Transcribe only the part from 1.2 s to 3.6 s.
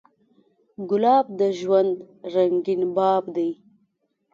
د ژوند رنګین باب دی.